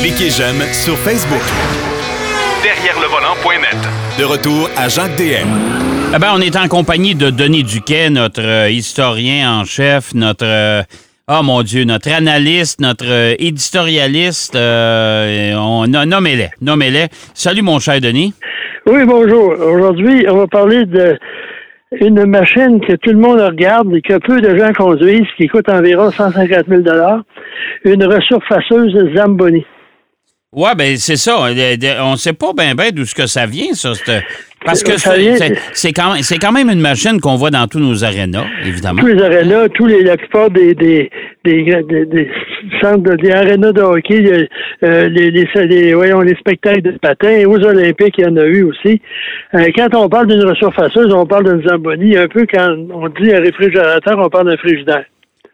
[0.00, 1.40] Cliquez j'aime sur Facebook.
[2.62, 3.76] Derrière le volant.net.
[4.18, 5.48] De retour à Jacques DM.
[6.14, 10.44] Eh ben, on est en compagnie de Denis Duquet, notre euh, historien en chef, notre
[10.44, 10.82] euh,
[11.28, 14.56] oh mon Dieu, notre analyste, notre euh, éditorialiste.
[14.56, 17.06] euh, on a nommez-les, nommez-les.
[17.34, 18.34] Salut mon cher Denis.
[18.86, 19.50] Oui, bonjour.
[19.60, 21.16] Aujourd'hui, on va parler de
[21.92, 25.68] une machine que tout le monde regarde et que peu de gens conduisent, qui coûte
[25.68, 26.82] environ 150 000
[27.84, 29.64] une resurfaceuse Zamboni.
[30.52, 31.46] Ouais, ben c'est ça.
[31.46, 33.92] Euh, On sait pas bien ben, d'où ça vient, ça.
[34.64, 38.04] Parce que c'est- quand, même- c'est quand même une machine qu'on voit dans tous nos
[38.04, 39.00] arénas, évidemment.
[39.00, 41.10] Tous les arénas, tous les, la plupart des, des,
[41.44, 42.30] des, des- des
[42.82, 44.46] centres, de, des arénas de hockey, euh,
[44.84, 48.44] euh, les, les, les- voyons, les spectacles de patins, aux Olympiques, il y en a
[48.44, 49.00] eu aussi.
[49.54, 52.16] Euh, quand on parle d'une resurfaceuse, on parle d'une Zamboni.
[52.18, 55.04] Un peu quand on dit un réfrigérateur, on parle d'un frigidaire.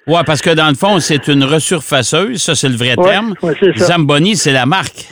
[0.09, 3.35] Ouais, parce que dans le fond, c'est une resurfaceuse, ça c'est le vrai Ouais, terme.
[3.43, 3.55] ouais.
[3.77, 5.07] Zamboni, c'est la marque.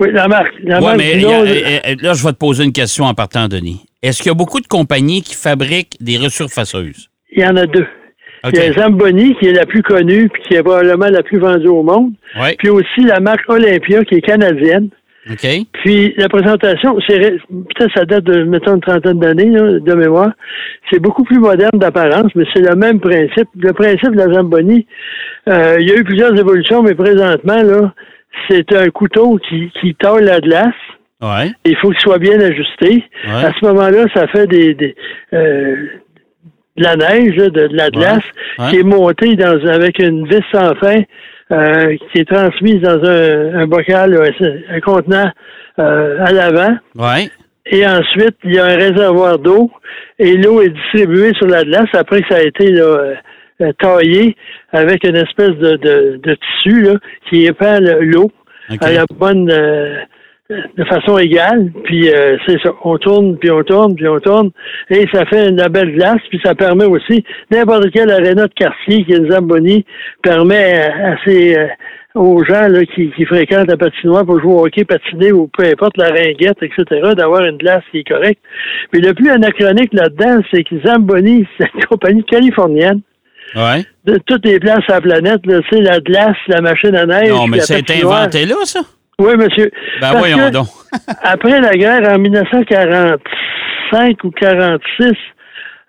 [0.00, 0.54] Oui, la marque.
[0.64, 3.82] La Ouais, marque mais a- là, je vais te poser une question en partant, Denis.
[4.02, 7.08] Est-ce qu'il y a beaucoup de compagnies qui fabriquent des resurfaceuses?
[7.32, 7.86] il y en a deux.
[8.52, 11.38] Il y a Zamboni, qui est la plus connue, puis qui est probablement la plus
[11.38, 12.12] vendue au monde.
[12.40, 12.56] Ouais.
[12.58, 14.88] Puis aussi la marque Olympia, qui est canadienne.
[15.84, 20.30] Puis la présentation, peut-être ça date de, mettons, une trentaine d'années de mémoire.
[20.90, 23.48] C'est beaucoup plus moderne d'apparence, mais c'est le même principe.
[23.56, 24.86] Le principe de la Zamboni,
[25.48, 27.92] euh, il y a eu plusieurs évolutions, mais présentement, là,
[28.48, 30.74] c'est un couteau qui, qui taille la glace.
[31.22, 31.50] Ouais.
[31.64, 33.04] Il faut qu'il soit bien ajusté.
[33.26, 33.44] Ouais.
[33.44, 34.94] À ce moment-là, ça fait des, des
[35.34, 35.76] euh,
[36.76, 38.24] de la neige, de, de la glace,
[38.58, 38.70] Ouais.
[38.70, 40.96] qui est montée dans, avec une vis sans fin,
[41.52, 45.30] euh, qui est transmise dans un, un bocal, un, un contenant
[45.78, 46.76] euh, à l'avant.
[46.96, 47.28] Ouais.
[47.66, 49.70] Et ensuite, il y a un réservoir d'eau
[50.18, 53.14] et l'eau est distribuée sur la glace après que ça a été là, euh, euh,
[53.78, 54.36] taillé
[54.72, 56.94] avec une espèce de, de, de tissu là,
[57.28, 58.30] qui épand le- l'eau
[58.80, 59.96] à la bonne euh,
[60.76, 61.70] de façon égale.
[61.84, 64.50] Puis euh, c'est ça, on tourne, puis on tourne, puis on tourne,
[64.90, 69.04] et ça fait une belle glace, puis ça permet aussi n'importe quel aréna de quartier
[69.04, 69.84] qui est une Zamboni
[70.22, 71.66] permet à, à ces euh,
[72.16, 75.64] aux gens là, qui, qui fréquentent la patinoire pour jouer au hockey, patiner ou peu
[75.64, 76.84] importe la ringuette, etc.,
[77.16, 78.40] d'avoir une glace qui est correcte.
[78.92, 83.00] Mais le plus anachronique là-dedans, c'est que Zamboni, c'est une compagnie californienne
[83.54, 83.84] Ouais.
[84.04, 87.30] de toutes les places à la planète, là, c'est la glace, la machine à neige.
[87.30, 88.22] Non, mais patinoire.
[88.22, 88.80] inventé là, ça?
[89.18, 89.70] Oui, monsieur.
[90.00, 90.68] Ben Parce voyons donc.
[91.22, 95.12] Après la guerre, en 1945 ou 46,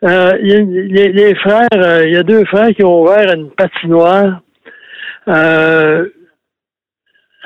[0.03, 3.31] euh, y a les, les frères, euh, il y a deux frères qui ont ouvert
[3.33, 4.41] une patinoire
[5.27, 6.07] euh,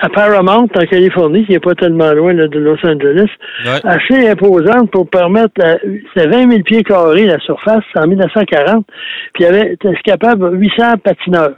[0.01, 3.29] à Paramount, en Californie, qui n'est pas tellement loin là, de Los Angeles,
[3.65, 3.79] Ouais.
[3.83, 5.53] assez imposante pour permettre,
[6.15, 8.85] c'est 20 000 pieds carrés la surface en 1940,
[9.33, 11.55] puis il y avait, était capable 800 patineurs.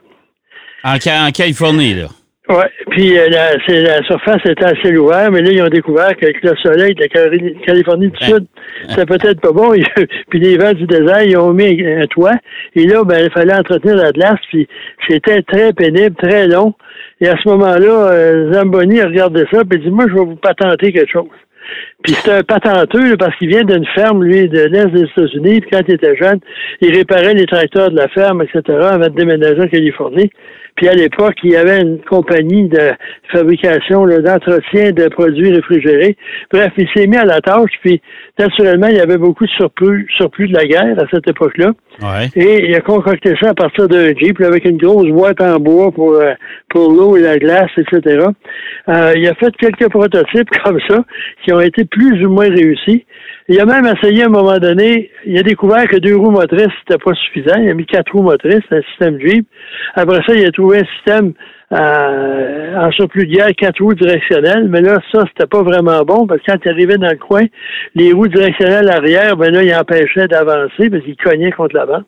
[0.84, 2.08] En, en Californie, là.
[2.50, 6.16] Oui, puis euh, la, c'est- la surface était assez ouverte, mais là, ils ont découvert
[6.16, 8.26] qu'avec le soleil de la Cali- Californie du.
[8.26, 8.46] Sud,
[8.90, 9.74] c'est peut-être pas bon.
[10.30, 12.36] puis les vents du désert, ils ont mis un toit.
[12.76, 14.66] Et là, ben, il fallait entretenir la glace, puis
[15.10, 16.74] c'était très pénible, très long.
[17.20, 20.20] Et à ce moment-là, euh, Zamboni a regardé ça, puis il dit, moi, je vais
[20.26, 21.28] vous patenter quelque chose.
[22.02, 25.60] Puis c'est un patenteux là, parce qu'il vient d'une ferme, lui, de l'Est des États-Unis.
[25.60, 26.40] Puis quand il était jeune,
[26.80, 30.30] il réparait les tracteurs de la ferme, etc., avant de déménager en Californie.
[30.78, 32.92] Puis à l'époque, il y avait une compagnie de
[33.32, 36.16] fabrication, d'entretien de produits réfrigérés.
[36.52, 38.00] Bref, il s'est mis à la tâche, puis
[38.38, 41.72] naturellement, il y avait beaucoup de surplus, surplus de la guerre à cette époque-là.
[42.02, 42.28] Ouais.
[42.36, 45.92] Et il a concocté ça à partir d'un Jeep, avec une grosse boîte en bois
[45.92, 46.34] pour, euh,
[46.70, 48.28] pour l'eau et la glace, etc.
[48.88, 51.04] Euh, il a fait quelques prototypes comme ça,
[51.44, 53.04] qui ont été plus ou moins réussis.
[53.50, 56.68] Il a même essayé à un moment donné, il a découvert que deux roues motrices,
[56.80, 57.56] c'était pas suffisant.
[57.62, 59.48] Il a mis quatre roues motrices, un système Jeep.
[59.96, 61.34] Après ça, il a trouvé un système
[61.72, 66.28] euh, en surplus de guerre, quatre roues directionnelles, mais là, ça, c'était pas vraiment bon,
[66.28, 67.44] parce que quand il arrivait dans le coin,
[67.96, 72.06] les roues directionnelles arrière, ben là, il empêchait d'avancer, parce qu'il cognait contre la bande.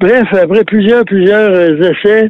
[0.00, 2.28] Bref, après plusieurs, plusieurs euh, essais,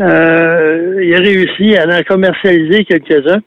[0.00, 3.40] euh, il a réussi à en commercialiser quelques-uns.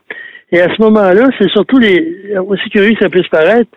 [0.52, 3.70] Et à ce moment-là, c'est surtout les, aussi curieux que ça puisse paraître,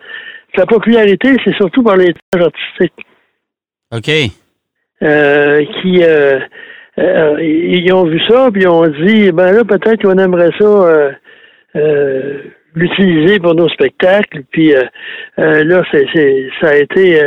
[0.55, 3.05] sa popularité, c'est surtout par les tâches artistiques
[3.91, 4.09] OK.
[5.01, 6.39] euh, qui euh,
[6.99, 10.65] euh, ils ont vu ça, puis ils ont dit ben là, peut-être qu'on aimerait ça
[11.75, 12.41] euh,
[12.75, 14.43] l'utiliser pour nos spectacles.
[14.51, 14.73] Puis
[15.37, 16.05] là, c'est,
[16.61, 17.19] ça a été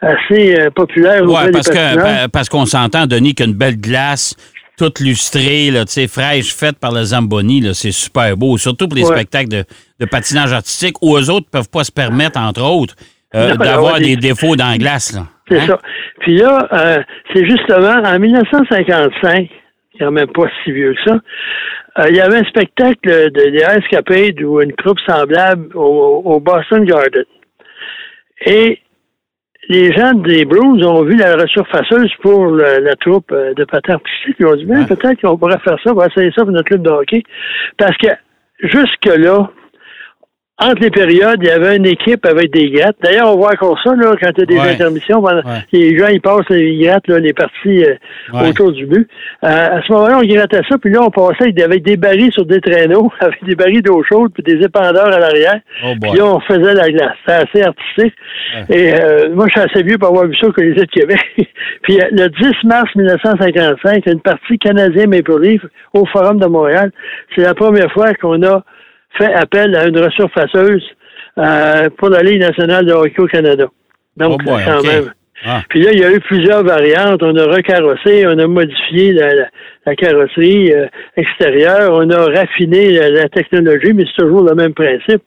[0.00, 4.36] assez populaire des parce que parce qu'on s'entend, Denis, qu'une belle glace,
[4.78, 8.56] toute lustrée, là, tu sais, fraîche, faite par le Zamboni, là, c'est super beau.
[8.58, 9.14] Surtout pour les Ouais.
[9.16, 9.64] spectacles de,
[10.00, 12.94] de patinage artistique où eux autres ne peuvent pas se permettre, entre autres,
[13.34, 15.12] euh, d'avoir des des- défauts dans la glace.
[15.14, 15.26] Là.
[15.50, 15.66] C'est Hein?
[15.66, 15.80] ça.
[16.20, 17.02] Puis là, euh,
[17.34, 19.48] c'est justement en 1955,
[19.98, 21.16] quand même pas si vieux que ça,
[22.00, 26.22] euh, il y avait un spectacle de, des Ice Capade ou une troupe semblable au,
[26.24, 27.24] au Boston Garden.
[28.46, 28.78] Et
[29.68, 33.94] les gens des Bruins ont vu la resurfaceuse pour le- la troupe euh, de patins
[33.94, 34.36] artistiques.
[34.40, 36.68] Ils ont dit, ben, peut-être qu'on pourrait faire ça, on va essayer ça pour notre
[36.68, 37.22] club de hockey.
[37.76, 38.08] Parce que
[38.60, 39.50] jusque-là,
[40.60, 42.96] entre les périodes, il y avait une équipe avec des grattes.
[43.02, 44.74] D'ailleurs, on voit encore ça, là, quand il y a des Ouais.
[44.74, 45.22] intermissions.
[45.22, 45.62] pendant- Ouais.
[45.72, 47.94] Les gens, ils passent les grattes, là, les parties euh,
[48.32, 48.48] Ouais.
[48.50, 49.08] autour du but.
[49.44, 52.44] Euh, à ce moment-là, on grattait ça, puis là, on passait avec, des barils sur
[52.44, 55.60] des traîneaux, avec des barils d'eau chaude, puis des épandeurs à l'arrière.
[55.84, 55.92] Oh.
[56.00, 57.12] Puis là, on faisait la glace.
[57.24, 58.14] C'était assez artistique.
[58.70, 61.20] Et euh, moi, je suis assez vieux pour avoir vu ça au Colisée de Québec.
[61.82, 65.62] Puis euh, le 10 mars 1955, une partie canadienne Maple Leaf
[65.94, 66.90] au Forum de Montréal.
[67.36, 68.62] C'est la première fois qu'on a
[69.18, 70.84] fait appel à une resurfaceuse
[71.38, 73.66] euh, pour la Ligue nationale de hockey au Canada.
[74.16, 75.12] Donc, Oh boy, quand même.
[75.46, 75.62] Ah.
[75.68, 77.22] Puis là, il y a eu plusieurs variantes.
[77.22, 79.48] On a recarrossé, on a modifié la, la-
[79.86, 80.86] la carrosserie euh,
[81.16, 85.22] extérieure, on a raffiné la, la technologie, mais c'est toujours le même principe.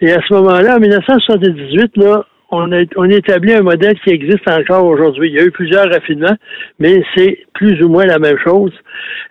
[0.00, 4.10] Et à ce moment-là, en 1978, là, on a, on a établi un modèle qui
[4.10, 5.28] existe encore aujourd'hui.
[5.30, 6.36] Il y a eu plusieurs raffinements,
[6.80, 8.72] mais c'est plus ou moins la même chose.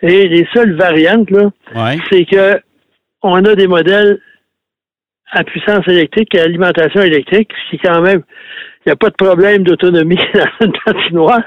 [0.04, 1.98] Et les seules variantes, là, Ouais.
[2.12, 2.60] c'est que
[3.24, 4.20] on a des modèles
[5.32, 8.22] à puissance électrique et à alimentation électrique, ce qui quand même,
[8.86, 11.42] il n'y a pas de problème d'autonomie dans une patinoire.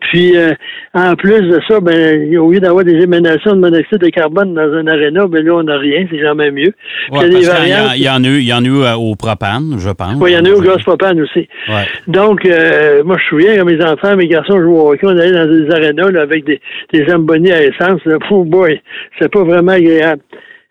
[0.00, 0.52] Puis, euh,
[0.94, 4.72] en plus de ça, ben, au lieu d'avoir des émanations de monoxyde de carbone dans
[4.72, 6.72] un aréna, ben là, on n'a rien, c'est même mieux.
[7.10, 8.68] Ouais, il y a des en- il y en a eu, il y en a
[8.68, 10.14] eu euh, au propane, je pense.
[10.20, 11.48] Oui, il y en a eu au gaz propane aussi.
[11.68, 11.86] Ouais.
[12.06, 15.18] Donc, euh, moi, je me souviens, quand mes enfants, mes garçons jouaient au hockey, on
[15.18, 16.60] allait dans des arénas là, avec des,
[16.92, 18.04] des à essence.
[18.04, 18.18] Là.
[18.30, 18.80] Oh boy,
[19.18, 20.22] c'est pas vraiment agréable.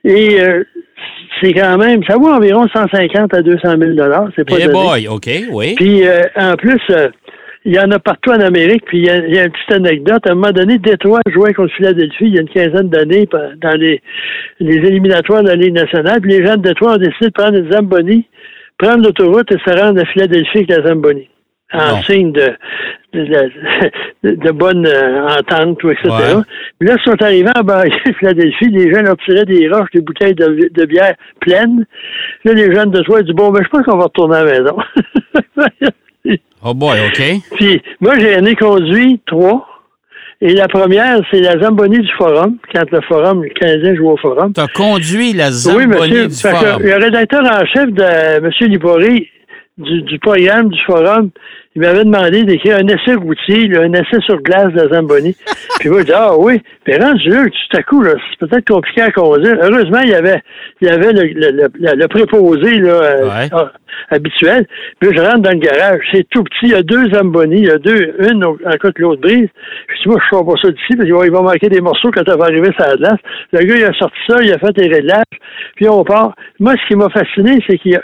[0.06, 0.64] Et euh,
[1.42, 3.92] c'est quand même, ça vaut environ 150 à 200 000
[4.36, 4.72] C'est pas donné.
[4.72, 5.74] boy, OK, oui.
[5.76, 7.10] Puis, euh, en plus, euh,
[7.66, 8.86] il y en a partout en Amérique.
[8.86, 10.28] Puis, il y, a, il y a une petite anecdote.
[10.28, 13.28] À un moment donné, Détroit jouait contre Philadelphie il y a une quinzaine d'années
[13.62, 14.02] dans les,
[14.60, 16.22] les éliminatoires de la Ligue nationale.
[16.22, 18.28] Puis, les gens de Détroit ont décidé de prendre une Zamboni,
[18.78, 21.28] prendre l'autoroute et se rendre à Philadelphie avec la Zamboni.
[21.74, 22.54] En signe de,
[23.16, 26.10] de, bonne euh, entente, ou etc.
[26.10, 26.44] Ouais.
[26.80, 28.70] Puis là, ils sont arrivés en banlieue de Philadelphie.
[28.70, 31.86] Les gens leur tiraient des roches, des bouteilles de, de bière pleines.
[32.44, 34.60] Là, les jeunes de Détroit disent Bon, ben, je pense qu'on va retourner à la
[34.60, 34.78] maison.
[36.68, 37.22] Oh boy, OK.
[37.58, 39.68] Puis moi, j'ai ai conduit trois.
[40.42, 44.18] Et la première, c'est la Zamboni du Forum, quand le Forum, le Canadien joue au
[44.18, 44.52] Forum.
[44.54, 46.28] Tu as conduit la oui, Zamboni monsieur.
[46.28, 46.82] du Fait que Forum.
[46.84, 48.04] le rédacteur en chef de
[48.44, 48.52] M.
[48.62, 49.30] Libory
[49.78, 51.30] du, du programme du Forum,
[51.76, 55.36] il m'avait demandé d'écrire un essai routier, là, un essai sur glace de la Zamboni.
[55.80, 56.62] Puis moi, je dis, ah oui.
[56.86, 59.58] Puis rendu là, tout à coup, là, c'est peut-être compliqué à conduire.
[59.62, 60.42] Heureusement, il y avait,
[60.82, 63.50] il y avait le, le, le, le- préposé, là, euh, Ouais.
[63.52, 63.72] ah,
[64.12, 64.66] habituel.
[65.00, 66.00] Puis je rentre dans le garage.
[66.14, 66.64] C'est tout petit.
[66.64, 67.58] Il y a deux Zamboni.
[67.58, 69.50] Il y a deux, une au- en cas que l'autre brise.
[69.90, 71.82] Je dis, moi, je sors pas ça d'ici parce qu'il va, il va manquer des
[71.82, 73.20] morceaux quand ça va arriver sur la glace.
[73.52, 75.24] Le gars, il a sorti ça, il a fait des réglages.
[75.76, 76.36] Puis on part.
[76.60, 78.02] Moi, ce qui m'a fasciné, c'est qu'il y a,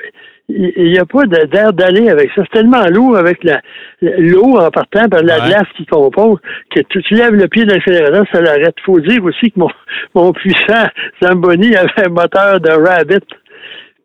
[0.56, 2.44] il n'y a pas d'air d'aller avec ça.
[2.46, 3.62] C'est tellement lourd avec la-
[4.02, 5.48] l'eau en partant par la Ouais.
[5.48, 6.40] glace qui compose
[6.76, 8.76] que tu, tu lèves le pied de l'accélérateur, ça l'arrête.
[8.80, 9.70] Il faut dire aussi que mon,
[10.16, 10.88] mon puissant
[11.24, 13.26] Zamboni avait un moteur de Rabbit.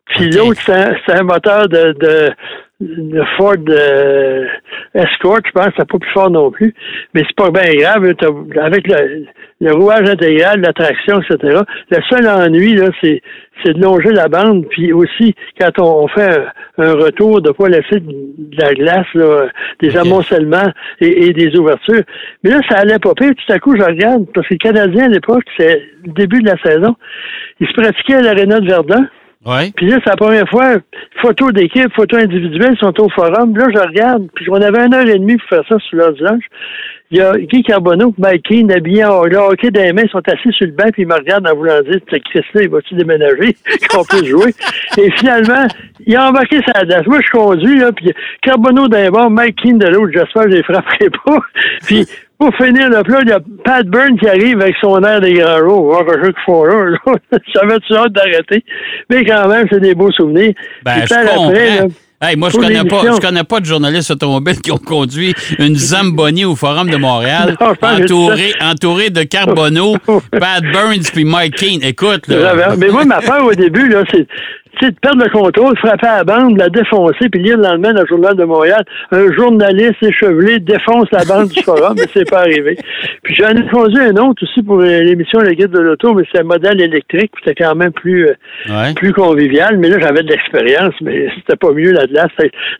[0.07, 2.29] Puis l'autre, c'est un, c'est un moteur de, de,
[2.79, 4.45] de Ford euh,
[4.93, 6.73] Escort, je pense, c'est pas plus fort non plus.
[7.13, 8.03] Mais c'est pas bien grave.
[8.03, 9.25] là, Avec le,
[9.61, 11.61] le rouage intégral, la traction, etc.
[11.89, 13.21] Le seul ennui, là, c'est,
[13.63, 14.67] c'est de longer la bande.
[14.69, 16.37] Puis aussi, quand on, on fait
[16.77, 19.47] un, un retour, de pas laisser de, de la glace, là,
[19.79, 22.03] des amoncellements et, et des ouvertures.
[22.43, 23.33] Mais là, ça allait pas pire.
[23.35, 26.49] Tout à coup, je regarde, parce que les Canadiens, à l'époque, c'est le début de
[26.49, 26.95] la saison,
[27.59, 29.07] ils se pratiquaient à l'aréna de Verdun.
[29.45, 29.71] Oui.
[29.75, 30.75] Puis là, c'est la première fois,
[31.21, 33.55] photo d'équipe, photo individuelle, ils sont au forum.
[33.55, 36.43] Là, je regarde, puis on avait une heure et demie pour faire ça sur dimanche.
[37.09, 40.51] Il y a Guy Carbonneau, Mike Keane, habillés en hockey dans les ils sont assis
[40.51, 43.55] sur le banc, puis ils me regardent en voulant dire, ce Chris-là, il va-tu déménager,
[43.89, 44.53] qu'on peut jouer?
[44.97, 45.65] Et finalement,
[46.05, 47.05] il a embarqué sa glace.
[47.05, 50.55] Moi, je conduis, là, puis Carbonneau d'un bord, Mike Keane de l'autre, j'espère que je
[50.57, 51.39] les frapperai pas.
[51.85, 52.05] Puis,
[52.39, 55.33] pour finir le plat, il y a Pat Byrne qui arrive avec son air des
[55.33, 55.59] grands
[56.05, 56.85] que jeu qu'ils font là.
[56.85, 57.13] là.
[57.55, 58.63] J'avais-tu hâte d'arrêter.
[59.09, 60.53] Mais quand même, c'est des beaux souvenirs.
[60.83, 61.87] Ben, je après, là,
[62.19, 65.75] Hey, moi, je connais pas, je connais pas de journalistes automobiles qui ont conduit une
[65.75, 69.97] Zamboni au Forum de Montréal, Non, entouré, entouré de Carbonneau,
[70.31, 71.83] Pat Burns puis Mike Keane.
[71.83, 72.75] Écoute, là.
[72.75, 74.25] Mais moi, ma peur au début, là, c'est
[74.85, 77.93] sais, de perdre le contrôle, frapper à la bande, la défoncer, puis lire le lendemain
[77.93, 82.29] dans le Journal de Montréal, un journaliste échevelé défonce la bande du forum, mais c'est
[82.29, 82.77] pas arrivé.
[83.23, 86.23] Puis j'en ai conduit un autre aussi pour euh, l'émission Le Guide de l'Auto, mais
[86.31, 88.33] c'est un modèle électrique, puis c'était quand même plus, euh,
[88.69, 88.93] Ouais.
[88.95, 89.77] plus convivial.
[89.77, 92.29] Mais là, j'avais de l'expérience, mais c'était pas mieux, glace.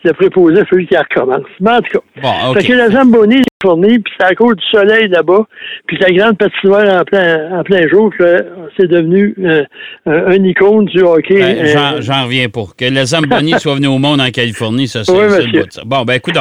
[0.04, 1.46] Le préposé, celui qui recommence.
[1.60, 2.60] Mais en tout cas, Bon, OK.
[2.60, 5.44] fait que la Zamboni, Californie, puis c'est à cause du soleil là-bas,
[5.86, 8.46] puis la grande patinoire en plein, en plein jour que
[8.76, 9.64] c'est devenu euh,
[10.06, 11.40] un icône du hockey.
[11.40, 12.64] Ben, Euh, J'en reviens pas.
[12.76, 15.72] Que les Zamboni soient venus au monde en Californie, ça, c'est Oui, le bout de
[15.72, 15.82] ça.
[15.84, 16.36] Bon, ben, écoute,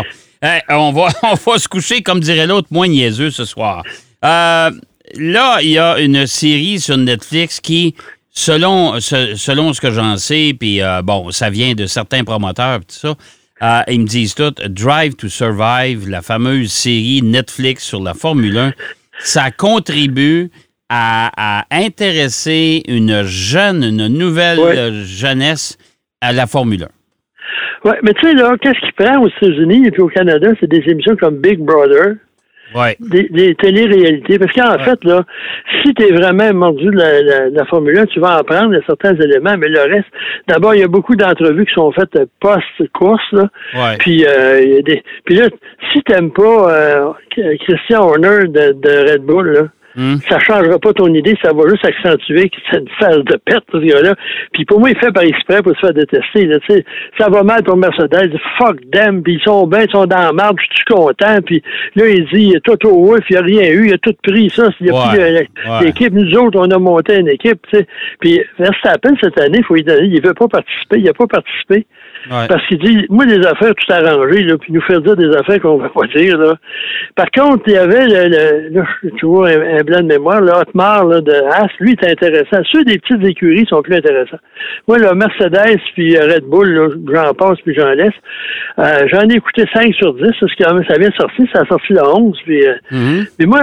[0.70, 3.84] on, va, on va se coucher, comme dirait l'autre, moins niaiseux ce soir.
[4.24, 4.70] Euh,
[5.16, 7.96] là, il y a une série sur Netflix qui,
[8.30, 12.86] selon, se- selon ce que j'en sais, puis bon, ça vient de certains promoteurs, tout
[12.90, 13.16] ça,
[13.64, 18.58] euh, ils me disent tout, Drive to Survive, la fameuse série Netflix sur la Formule
[18.58, 18.74] 1,
[19.20, 20.50] ça contribue
[20.90, 24.92] à, à intéresser une jeune, une nouvelle Ouais.
[25.06, 25.78] jeunesse
[26.22, 26.84] à la Formule
[27.86, 27.90] 1.
[27.90, 30.70] ouais, mais tu sais, là, qu'est-ce qui prend aux États-Unis et puis au Canada, c'est
[30.70, 32.16] des émissions comme Big Brother,
[32.76, 32.90] Oui.
[33.00, 34.40] des, des télé-réalités.
[34.40, 35.24] Parce qu'en fait, là,
[35.84, 39.16] si tu es vraiment mordu de la, la- la Formule 1, tu vas apprendre certains
[39.16, 40.08] éléments, mais le reste,
[40.48, 43.50] d'abord, il y a beaucoup d'entrevues qui sont faites post-course, là.
[43.74, 43.98] Ouais.
[44.00, 45.04] Puis, euh, y a des...
[45.26, 45.48] Puis là,
[45.94, 47.12] si t'aimes pas euh,
[47.66, 49.62] Christian Horner de, de Red Bull, là,
[49.98, 50.18] Hmm.
[50.30, 53.66] ça changera pas ton idée, ça va juste accentuer que c'est une phase de perte,
[53.72, 54.14] ce gars-là.
[54.54, 56.46] Puis pour moi, il fait par exprès pour se faire détester.
[56.46, 56.86] Là, tu sais.
[57.18, 60.32] ça va mal pour Mercedes, fuck them, puis ils sont bien, ils sont dans la
[60.34, 61.42] marde, je suis content.
[61.44, 61.64] Puis
[61.96, 64.70] là, il dit, Toto Wolff, il n'y a rien eu, il a tout pris ça.
[64.80, 65.84] Il y a Ouais, plus ouais.
[65.86, 67.60] l'équipe, nous autres, on a monté une équipe.
[67.72, 67.88] Tu sais.
[68.20, 71.28] Puis Verstappen, cette année, il faut lui donner, il veut pas participer, il n'a pas
[71.28, 71.88] participé.
[72.30, 72.48] Ouais.
[72.48, 75.62] Parce qu'il dit, moi, des affaires tout arrangées, là, puis nous faire dire des affaires
[75.62, 76.56] qu'on ne va pas dire, là.
[77.16, 78.86] Par contre, il y avait, le, le- là,
[79.18, 82.62] tu vois, un, un blanc de mémoire, le Hotmar, là, de Haas, lui, est intéressant.
[82.72, 84.40] Ceux des petites écuries sont plus intéressants.
[84.88, 88.14] Moi, le Mercedes, puis Red Bull, j'en passe, puis j'en laisse.
[88.80, 91.66] Euh, j'en ai écouté 5 sur 10, parce que ça vient de sortir, ça a
[91.66, 92.66] sorti le 11, puis...
[92.68, 93.26] euh, Mhm.
[93.40, 93.62] mais moi,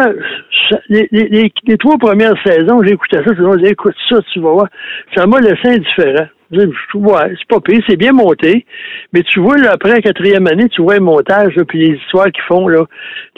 [0.70, 4.16] ça- les, les, les- les trois premières saisons, j'écoutais ça, je me disais, écoute ça,
[4.32, 4.66] tu vas voir.
[5.14, 6.26] Ça m'a laissé indifférent.
[6.52, 8.64] C'est pas pire, c'est bien monté.
[9.12, 11.96] Mais tu vois, là, après la quatrième année, tu vois un montage, là, puis les
[11.96, 12.84] histoires qu'ils font, là,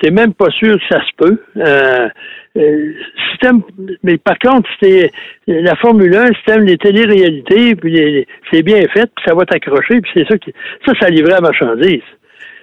[0.01, 1.39] t'es même pas sûr que ça se peut.
[1.57, 2.09] Euh,
[2.59, 2.93] euh,
[3.41, 3.63] t'aimes-
[4.03, 5.11] mais par contre, c'était
[5.47, 10.01] la Formule 1, si t'aimes les télé-réalités, puis c'est bien fait, puis ça va t'accrocher,
[10.01, 10.53] puis c'est ça qui.
[10.87, 12.03] Ça, ça livrait la marchandise.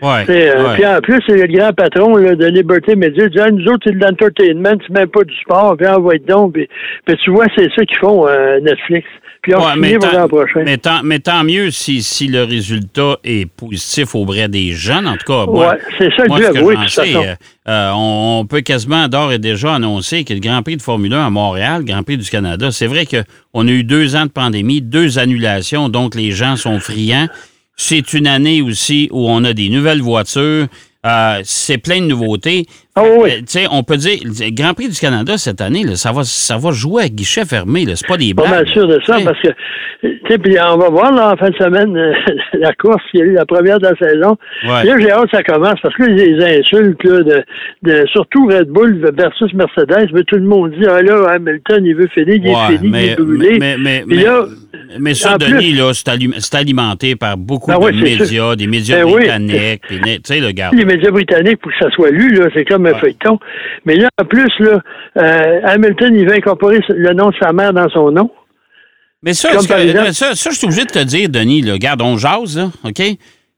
[0.03, 0.25] Ouais.
[0.29, 0.73] Euh, ouais.
[0.75, 3.23] Puis en plus, c'est le grand patron là, de Liberté Media.
[3.25, 6.17] Il dit, Ah, nous autres, c'est de l'entertainment, c'est même pas du sport, puis envoie
[6.27, 6.53] donc.
[6.53, 6.67] Puis,
[7.05, 9.07] puis tu vois, c'est ça qu'ils font, euh, Netflix.
[9.41, 10.61] Puis on Ouais, pour tant, l'an prochain.
[10.63, 15.05] mais, tant, mais tant mieux si, si le résultat est positif auprès des jeunes.
[15.05, 17.23] En tout cas, moi, c'est ça le but, ce façon.
[17.25, 17.33] euh,
[17.67, 21.13] euh, on, on peut quasiment d'ores et déjà annoncer que le Grand Prix de Formule
[21.13, 24.25] 1 à Montréal, le Grand Prix du Canada, c'est vrai qu'on a eu deux ans
[24.25, 27.27] de pandémie, deux annulations, donc les gens sont friands.
[27.75, 30.67] C'est une année aussi où on a des nouvelles voitures.
[31.05, 32.65] euh, c'est plein de nouveautés.
[32.95, 33.29] Ah oui.
[33.31, 36.11] Euh, tu sais, on peut dire, le Grand Prix du Canada cette année, là, ça,
[36.11, 37.85] va, ça va jouer à guichet fermé.
[37.95, 38.53] C'est pas des Pas blagues.
[38.65, 39.47] mal sûr de ça, parce que,
[40.03, 42.13] tu sais, puis on va voir, là, en fin de semaine, euh,
[42.59, 44.37] la course, il y a eu la première de la saison.
[44.65, 44.83] Ouais.
[44.83, 47.43] Là, j'ai hâte que ça commence, parce que les insultes, là, de,
[47.81, 51.95] de, surtout Red Bull versus Mercedes, mais tout le monde dit, ah là, Hamilton, il
[51.95, 53.57] veut finir, il Ouais, est fini, il mais, est brûlé.
[53.59, 54.45] mais, mais, mais- là,
[54.99, 58.01] mais ça, en Denis, plus- là, c'est ali- c'est alimenté par beaucoup Ben de oui,
[58.01, 59.13] médias, des médias Ben oui.
[59.21, 59.81] britanniques.
[59.87, 60.69] Tu sais, le gars.
[60.73, 63.39] les médias britanniques pour que ça soit lu, là, c'est comme feuilleton.
[63.85, 64.79] Mais là, en plus, là,
[65.17, 68.29] euh, Hamilton, il veut incorporer le nom de sa mère dans son nom.
[69.21, 72.01] Mais ça, que- exemple- ça, ça, je suis obligé de te dire, Denis, là, regarde,
[72.01, 72.99] on jase, là, OK?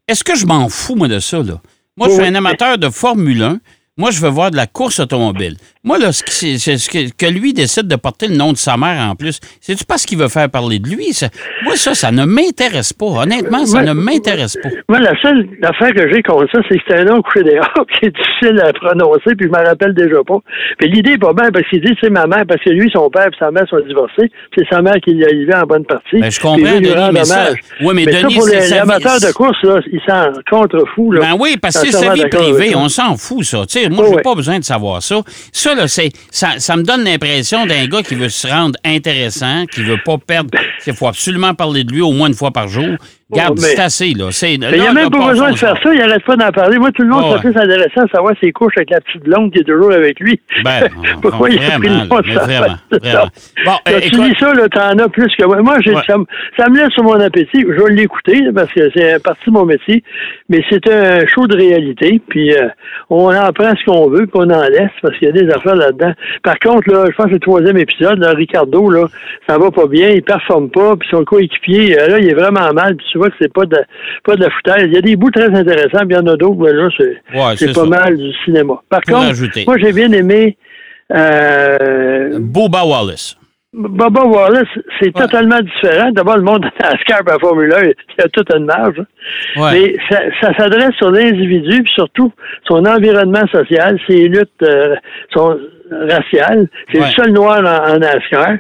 [0.08, 1.60] Est-ce que je m'en fous, moi, de ça, là?
[1.98, 3.60] Moi, je suis un amateur de Formule 1.
[3.98, 5.56] Moi, je veux voir de la course automobile.
[5.86, 8.76] Moi, là, ce, qui- ce que, que lui décide de porter le nom de sa
[8.76, 11.14] mère en plus, c'est-tu parce qu'il veut faire parler de lui?
[11.14, 11.30] Ça-
[11.64, 13.06] moi, ça, ça ne m'intéresse pas.
[13.06, 13.86] Honnêtement, ça Ouais.
[13.86, 14.70] ne m'intéresse pas.
[14.90, 17.70] Moi, la seule affaire que j'ai contre ça, c'est que c'est un nom couché dehors
[18.00, 20.40] qui est difficile à prononcer, puis je m'en rappelle déjà pas.
[20.80, 23.08] Puis l'idée est pas bien parce qu'il dit c'est ma mère, parce que lui, son
[23.12, 24.32] père et sa mère sont divorcés.
[24.58, 26.20] C'est sa mère qui l'a élevé en bonne partie.
[26.20, 27.52] Ben, je comprends, lui Denis, mais ça-.
[27.82, 31.12] Ouais, mais ça, Denis, pour c'est les, amateurs de course, là, ils s'en contrefous.
[31.12, 31.22] Là.
[31.22, 32.78] Ben oui, parce que c'est sa vie privée, ça.
[32.80, 33.66] on s'en fout, ça.
[33.68, 34.22] Tu sais, moi, Oh, j'ai ouais.
[34.24, 35.22] pas besoin de savoir ça.
[35.52, 35.75] Ça,
[36.32, 40.50] ça me donne l'impression d'un gars qui veut se rendre intéressant, qui veut pas perdre.
[40.86, 42.98] Il faut absolument parler de lui au moins une fois par jour.
[43.32, 44.30] Garde, c'est assez, là.
[44.44, 46.78] Il n'y a même pas besoin de faire ça, il n'arrête pas d'en parler.
[46.78, 49.60] Moi, tout le monde c'est intéressant à savoir ses couches avec la petite blonde qui
[49.60, 50.40] est toujours avec lui.
[50.64, 50.88] Ben,
[51.24, 53.30] Pourquoi il a pris le nom de mais sa vraiment, vraiment.
[53.66, 55.60] Bon, euh, tu lis ça, là, t'en as plus que moi.
[55.64, 56.18] Moi, ça,
[56.70, 57.62] me- laisse sur mon appétit.
[57.62, 60.04] Je vais l'écouter parce que c'est partie de mon métier.
[60.50, 62.22] Mais c'est un show de réalité.
[62.30, 62.68] Puis euh,
[63.10, 65.50] on en prend ce qu'on veut, puis on en laisse parce qu'il y a des
[65.50, 66.14] affaires là-dedans.
[66.44, 69.08] Par contre, là, je pense que le troisième épisode, là, Ricardo, là,
[69.50, 72.72] ça va pas bien, il performe pas, puis son coéquipier, euh, là, il est vraiment
[72.74, 73.78] mal, puis tu vois que c'est pas de
[74.26, 74.88] pas de la foutaise.
[74.88, 76.90] Il y a des bouts très intéressants, puis il y en a d'autres, mais là,
[76.98, 77.88] c'est Ouais, c'est c'est pas ça.
[77.88, 78.74] mal du cinéma.
[78.90, 79.64] Par Pour contre, ajouter.
[79.66, 80.58] moi, j'ai bien aimé
[81.16, 83.38] euh, Boba Wallace.
[83.74, 84.68] Baba Wallace,
[85.02, 86.10] c'est totalement différent.
[86.12, 89.02] D'abord, le monde de NASCAR et la Formule 1, il y a toute une marge.
[89.58, 89.72] Ouais.
[89.74, 92.32] Mais ça, ça s'adresse sur l'individu, puis surtout
[92.68, 94.96] son environnement social, ses luttes euh,
[95.34, 95.58] son,
[95.92, 96.68] raciales.
[96.92, 97.06] C'est Ouais.
[97.08, 98.56] le seul noir en, en NASCAR.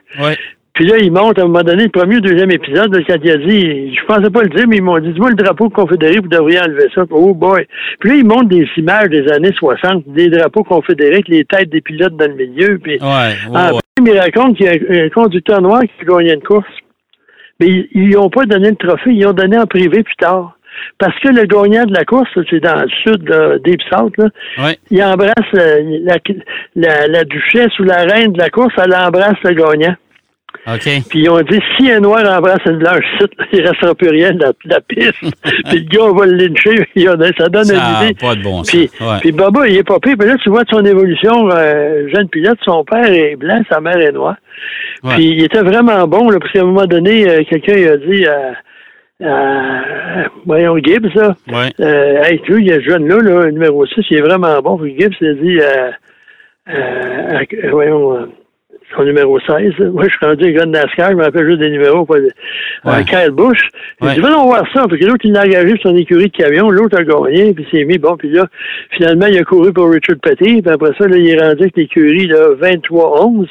[0.75, 3.15] Puis là, il monte à un moment donné, le premier ou deuxième épisode, là, quand
[3.24, 5.70] il a dit, je pensais pas le dire, mais ils m'ont dit, dis-moi le drapeau
[5.70, 7.03] confédéré, vous devriez enlever ça.
[7.12, 7.65] Oh boy.
[8.00, 11.70] Puis là, ils montrent des images des années 60, des drapeaux confédérés avec les têtes
[11.70, 12.77] des pilotes dans le milieu.
[12.77, 13.79] Puis Ouais, ouais, ah, ouais.
[13.96, 16.67] puis il raconte qu'il y a un, un conducteur noir qui gagné une course.
[17.62, 20.58] Mais ils- ils n'ont pas donné le trophée, ils l'ont donné en privé plus tard.
[21.00, 24.25] Parce que le gagnant de la course, c'est dans le sud, là, Deep South, là,
[24.62, 24.75] Ouais.
[24.91, 26.17] il embrasse euh, la,
[26.75, 29.96] la, la duchesse ou la reine de la course, elle embrasse le gagnant.
[30.67, 30.89] OK.
[31.09, 34.09] Puis ils ont dit, si un noir embrasse une blanche site, il ne restera plus
[34.09, 35.13] rien de la, piste.
[35.21, 36.88] puis le gars, on va le lyncher.
[37.38, 38.13] Ça donne Ça une idée.
[38.19, 38.62] pas de bon.
[38.63, 39.17] Puis, Ouais.
[39.21, 40.15] puis Baba, il est pas pire.
[40.17, 43.79] Puis là, tu vois de son évolution, euh, jeune pilote, son père est blanc, sa
[43.81, 44.35] mère est noire.
[45.03, 45.15] Ouais.
[45.15, 48.25] Puis il était vraiment bon, là, parce qu'à un moment donné, euh, quelqu'un a dit
[48.25, 48.53] à,
[49.24, 51.69] à- voyons, Gibbs, là, Ouais.
[51.79, 54.59] euh, hey, tu vois, il y a ce jeune-là, là, numéro 6, il est vraiment
[54.62, 54.77] bon.
[54.77, 55.91] Puis Gibbs a dit, euh,
[56.69, 58.25] euh, voyons, euh,
[58.96, 59.90] son numéro 16, là.
[59.92, 62.20] moi, je suis rendu un gars de NASCAR, je me rappelle juste des numéros, pas
[62.20, 62.30] de,
[62.86, 63.04] Ouais.
[63.06, 63.60] Kyle Bush.
[64.02, 64.14] Il Ouais.
[64.16, 66.70] dit, venons voir ça, parce que l'autre, il l'a engagé sur son écurie de camion,
[66.70, 68.46] l'autre a gagné, puis il s'est mis, bon, puis là,
[68.92, 71.75] finalement, il a couru pour Richard Petty, puis après ça, là, il est rendu avec
[71.78, 73.48] l'écurie, là, 23-11.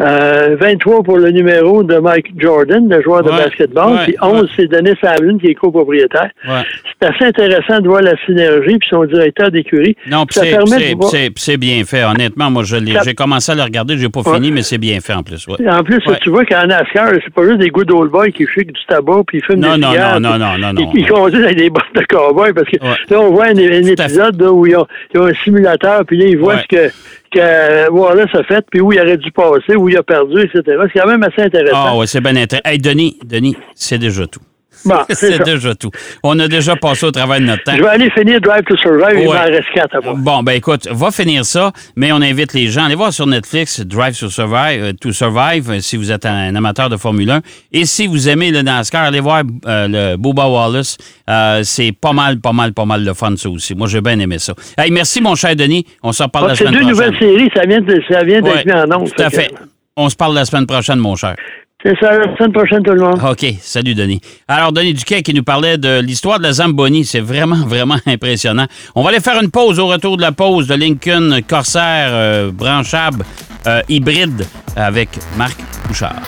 [0.00, 4.16] Euh, 23 pour le numéro de Mike Jordan, le joueur de Ouais, basketball, ouais, puis
[4.22, 4.48] 11, ouais.
[4.56, 6.30] c'est Denis Hamlin qui est copropriétaire.
[6.46, 9.94] C'est assez intéressant de voir la synergie, puis son directeur d'écurie.
[10.10, 12.02] Non, puis Ça c'est- permet c'est de voir- c'est- c'est bien fait.
[12.04, 14.78] Honnêtement, moi, je l'ai- Ça- j'ai commencé à le regarder, j'ai pas fini, mais c'est
[14.78, 15.46] bien fait en plus.
[15.48, 18.72] En plus, tu vois qu'en NASCAR, c'est pas juste des good old boys qui fument
[18.72, 20.90] du tabac puis ils fument Non, des non, cigares, non, non, non, non, non.
[20.94, 24.40] Ils, ils conduisent avec des bottes de cowboy parce que là, on voit un, épisode
[24.40, 26.90] là, où ils ont, ils ont un simulateur puis là, ils voient ce que,
[27.30, 30.62] que Wallace a fait puis où il aurait dû passer, où il a perdu, etc.
[30.92, 31.86] C'est quand même assez intéressant.
[31.86, 32.68] Ah, ouais, c'est bien intéressant.
[32.68, 34.40] Hey, Denis, Denis, c'est déjà tout.
[34.84, 35.90] Bon, c'est c'est déjà tout.
[36.22, 37.76] On a déjà passé au travail de notre temps.
[37.76, 39.34] Je vais aller finir Drive to Survive, il Ouais.
[39.36, 40.00] m'en reste quatre à.
[40.14, 42.84] Bon, ben écoute, va finir ça, mais on invite les gens.
[42.84, 46.54] Allez voir sur Netflix Drive to Survive, euh, to Survive euh, si vous êtes un
[46.54, 47.40] amateur de Formule 1.
[47.72, 50.96] Et si vous aimez le NASCAR, allez voir euh, le Bubba Wallace.
[51.28, 53.74] Euh, c'est pas mal, pas mal, pas mal de fun, ça aussi.
[53.74, 54.54] Moi, j'ai bien aimé ça.
[54.78, 55.84] Hey, merci, mon cher Denis.
[56.02, 57.12] On se reparle Ah, la c'est semaine deux prochaine.
[57.12, 59.12] nouvelles séries, ça vient d'être Ouais, mis en ondes.
[59.14, 59.48] Tout à fait fait.
[59.48, 59.54] que-
[59.96, 61.36] On se parle la semaine prochaine, mon cher.
[61.82, 63.20] C'est ça, la semaine prochaine, tout le monde.
[63.26, 63.46] OK.
[63.62, 64.20] Salut, Denis.
[64.46, 67.06] Alors, Denis Duquet qui nous parlait de l'histoire de la Zamboni.
[67.06, 68.66] C'est vraiment, vraiment impressionnant.
[68.94, 72.50] On va aller faire une pause au retour de la pause de Lincoln Corsair euh,
[72.52, 73.24] branchable
[73.66, 75.56] euh, hybride avec Marc
[75.88, 76.20] Bouchard.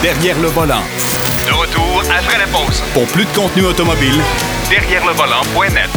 [0.00, 0.82] Derrière le volant.
[1.44, 2.82] De retour après la pause.
[2.94, 4.20] Pour plus de contenu automobile,
[4.70, 5.90] Derrière le volant.net.